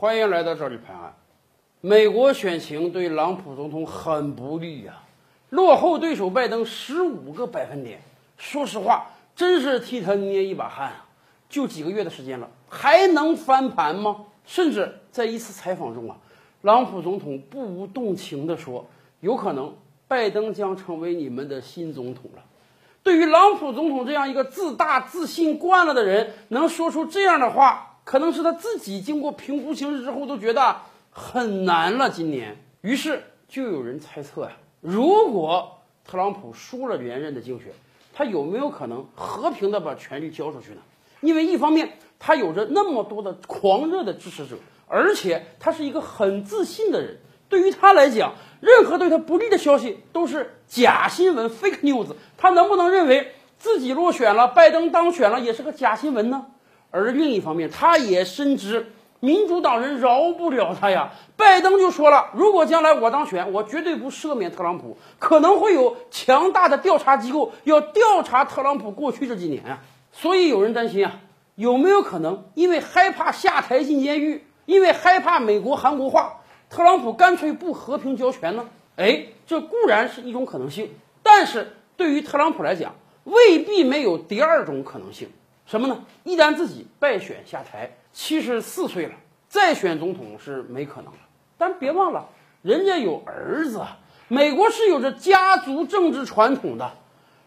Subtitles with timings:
[0.00, 1.12] 欢迎来到这里拍案。
[1.80, 4.92] 美国选情对朗普总统很不利呀、
[5.50, 8.00] 落后对手拜登十五个百分点。
[8.36, 11.04] 说实话，真是替他捏一把汗啊！
[11.48, 14.26] 就几个月的时间了，还能翻盘吗？
[14.46, 16.16] 甚至在一次采访中啊，
[16.62, 18.86] 朗普总统不无动情地说
[19.18, 19.74] ：“有可能
[20.06, 22.42] 拜登将成为你们的新总统了。”
[23.02, 30.74] 对于朗普总统这样一个自大自信惯了的人，能说出这样的话，可能是他自己经过评估形势之后都觉得
[31.10, 32.08] 很难了。
[32.08, 37.66] 今年，于是就有人猜测呀、如果特朗普输了连任的竞选，
[38.14, 40.78] 他有没有可能和平的把权力交出去呢？
[41.20, 47.18] 因为一方面他有着那么多的狂热的支持者，而且他是一个很自信的人。
[47.50, 48.32] 对于他来讲，
[48.62, 52.06] 任何对他不利的消息都是假新闻 （fake news）。
[52.38, 56.46] 他能不能认为自己落选了，拜登当选了也是个假新闻呢？
[56.90, 61.10] 而另一方面，他也深知民主党人饶不了他呀。
[61.36, 69.80] 拜登就说了，如果将来我当选，我绝对不赦免特朗普，可能会有强大的调查机构要调查特朗普过去这几年啊。
[70.12, 71.20] 所以有人担心啊，
[71.54, 78.68] 有没有可能因为害怕下台进监狱，因为害怕美国韩国化，特朗普干脆不和平交权呢？
[78.96, 80.90] 哎，这固然是一种可能性，
[81.22, 82.94] 但是对于特朗普来讲，
[83.24, 85.28] 未必没有第二种可能性。
[85.70, 85.98] 什么呢？
[86.24, 89.12] 一旦自己败选下台，七十四岁了，
[89.50, 91.18] 再选总统是没可能了。
[91.58, 92.26] 但别忘了，
[92.62, 93.84] 人家有儿子。
[94.28, 96.92] 美国是有着家族政治传统的。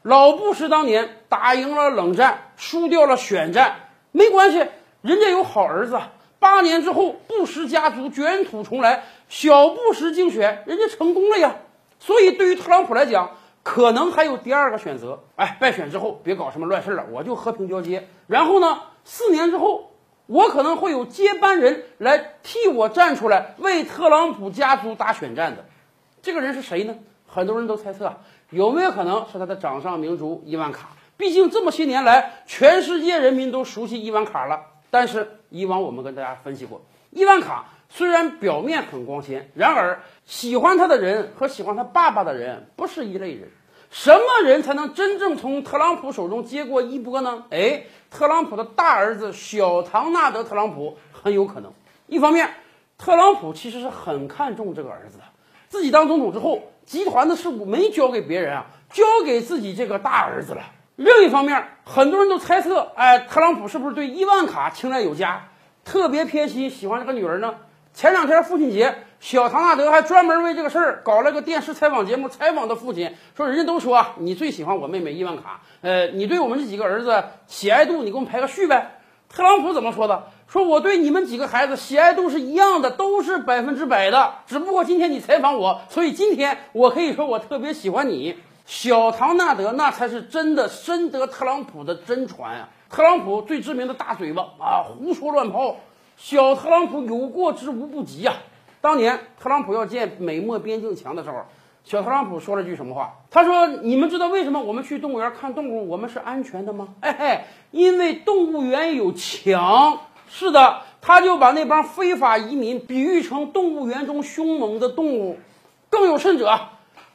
[0.00, 3.76] 老布什当年打赢了冷战，输掉了选战，
[4.12, 4.66] 没关系，
[5.02, 6.00] 人家有好儿子。
[6.38, 11.56] 八年之后，布什家族卷土重来，小布什竞选，人家成功了呀。
[11.98, 13.36] 所以，对于特朗普来讲，
[13.66, 15.24] 可能还有第二个选择。
[15.34, 18.06] 哎，败选之后别搞什么乱事了，我就和平交接。
[18.28, 19.90] 然后呢，四年之后，
[20.26, 25.64] 我可能会有接班人来替我站出来，为特朗普家族打选战的。
[26.22, 26.94] 这个人是谁呢？
[27.26, 28.20] 很多人都猜测，
[28.50, 30.90] 有没有可能是他的掌上明珠伊万卡？
[31.16, 34.60] 毕竟这么些年来，全世界人民都熟悉伊万卡了。
[34.90, 43.50] 但是以往我们跟大家分析过，伊万卡虽然表面很光鲜，然而喜欢他的人和喜欢他爸爸的人不是一类人。
[43.90, 47.44] 什么人才能真正从特朗普手中接过衣钵呢？
[47.50, 51.72] 哎，特朗普的大儿子小唐纳德·特朗普很有可能。
[52.06, 52.54] 一方面，
[52.98, 55.24] 特朗普其实是很看重这个儿子的，
[55.68, 60.62] 自己当总统之后，集团的事务没交给别人啊，交给自己这个大儿子了。
[60.96, 65.48] 另一方面，很多人都猜测，哎，特朗普是不是对伊万卡青睐有加，
[65.84, 67.54] 特别偏心，喜欢这个女儿呢？
[67.92, 78.98] 前两天父亲节，小唐纳德还专门为这个事儿搞了个电视采访节目，采访他父亲，说人家都说啊，你最喜欢我妹妹伊万卡，呃，你对我们这几个儿子喜爱度，你给我们排个序呗。
[79.28, 80.24] 特朗普怎么说的？
[80.46, 88.36] 说我对你们几个孩子喜爱度是一样的，都是百分之百的，只不过今天你采访我，所以今天我可以说我特别喜欢你。
[88.64, 92.68] 小唐纳德那才是真的深得特朗普的真传啊！
[92.90, 95.76] 特朗普最知名的大嘴巴啊，胡说乱抛。
[96.16, 98.34] 小特朗普有过之无不及呀、
[98.80, 101.44] 当年特朗普要建美墨边境墙的时候，
[101.84, 103.14] 小特朗普说了句什么话？
[103.30, 106.88] 他说：“你们知道为什么我们去动物园看动物，我们是安全的吗？
[107.00, 110.00] 哎嘿，因为动物园有墙。
[110.28, 115.38] 是的，他就把那帮非法移民比喻成动物园中凶猛的动物。
[115.88, 116.58] 更有甚者，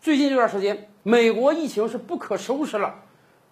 [0.00, 2.94] 最近这段时间，美国疫情是不可收拾了。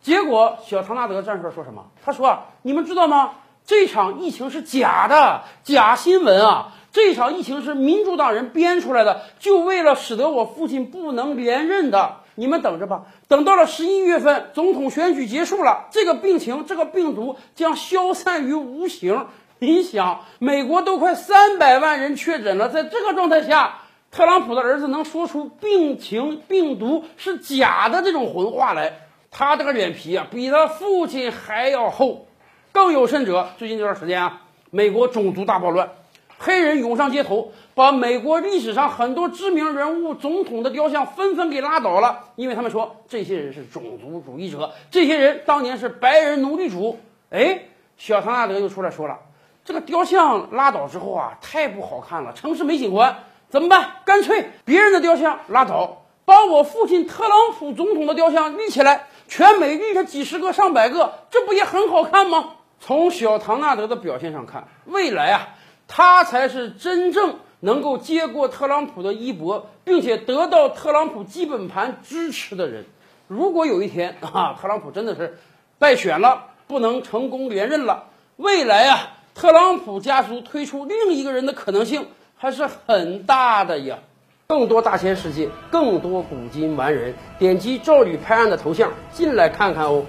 [0.00, 1.86] 结果小唐纳德站出来说什么？
[2.04, 3.32] 他说，你们知道吗？
[3.64, 6.74] 这场疫情是假的，假新闻啊！
[6.92, 12.16] 这场疫情是民主党人编出来的，就为了使得我父亲不能连任的。
[12.34, 19.26] 你们等着吧，等到了十一月份，总统选举结束了，这个病情，这个病毒将消散于无形。
[19.58, 23.80] 你想，美国都快三百万人确诊了，在这个状态下，
[24.12, 29.00] 特朗普的儿子能说出病情、病毒是假的这种混话来，
[29.32, 32.28] 他这个脸皮啊，比他父亲还要厚。
[32.70, 35.90] 更有甚者，最近这段时间啊，美国种族大暴乱，
[36.38, 46.98] 黑人涌上街头，把美国历史上很多知名人物、总统的雕像纷纷给拉倒了，因为他们说这些人是种族主义者，这些人当年是白人奴隶主。
[47.30, 47.62] 哎，
[47.96, 49.18] 小唐纳德又出来说了，
[49.64, 53.16] 这个雕像拉倒之后啊，太不好看了，城市美景观，
[53.50, 53.96] 怎么办？
[54.04, 62.50] 干脆别人的雕像拉倒，把我父亲特朗普总统的雕像立起来，全美立着几十个、上百个，这不也很好看吗？
[62.80, 65.48] 从小唐纳德的表现上看，未来啊，
[65.88, 72.84] 他才是真正能够接过特朗普的衣钵，并且得到特朗普基本盘支持的人。
[73.26, 75.38] 如果有一天啊，特朗普真的是
[75.78, 78.04] 败选了，不能成功连任了，
[78.36, 82.06] 未来啊，特朗普家族推出另一个人的可能性
[82.36, 83.98] 还是很大的呀。
[84.46, 90.04] 更多大千世界，更多古今完人，点击赵吕拍案的头像进来看看哦。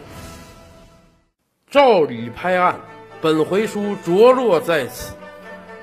[1.69, 2.79] 赵吕拍案，
[3.21, 5.13] 本回书着落在此。